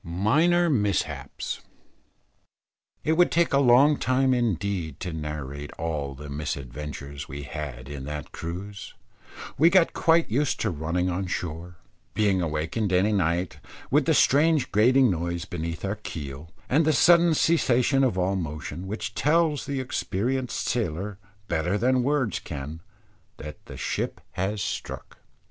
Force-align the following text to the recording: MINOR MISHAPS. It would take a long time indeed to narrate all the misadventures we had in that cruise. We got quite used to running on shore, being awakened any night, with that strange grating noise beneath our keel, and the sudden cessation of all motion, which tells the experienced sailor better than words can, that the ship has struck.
MINOR 0.03 0.67
MISHAPS. 0.71 1.61
It 3.03 3.11
would 3.13 3.29
take 3.29 3.53
a 3.53 3.59
long 3.59 3.97
time 3.97 4.33
indeed 4.33 4.99
to 5.01 5.13
narrate 5.13 5.71
all 5.73 6.15
the 6.15 6.27
misadventures 6.27 7.29
we 7.29 7.43
had 7.43 7.87
in 7.87 8.05
that 8.05 8.31
cruise. 8.31 8.95
We 9.59 9.69
got 9.69 9.93
quite 9.93 10.27
used 10.27 10.59
to 10.61 10.71
running 10.71 11.07
on 11.11 11.27
shore, 11.27 11.75
being 12.15 12.41
awakened 12.41 12.91
any 12.91 13.11
night, 13.11 13.59
with 13.91 14.05
that 14.05 14.15
strange 14.15 14.71
grating 14.71 15.11
noise 15.11 15.45
beneath 15.45 15.85
our 15.85 15.97
keel, 15.97 16.49
and 16.67 16.83
the 16.83 16.93
sudden 16.93 17.35
cessation 17.35 18.03
of 18.03 18.17
all 18.17 18.35
motion, 18.35 18.87
which 18.87 19.13
tells 19.13 19.67
the 19.67 19.79
experienced 19.79 20.67
sailor 20.67 21.19
better 21.47 21.77
than 21.77 22.01
words 22.01 22.39
can, 22.39 22.81
that 23.37 23.63
the 23.67 23.77
ship 23.77 24.19
has 24.31 24.63
struck. 24.63 25.19